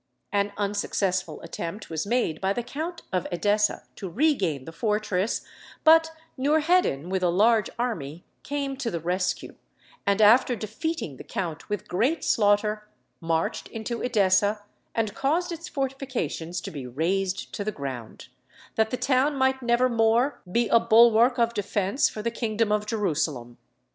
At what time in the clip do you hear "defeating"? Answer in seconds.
10.55-11.17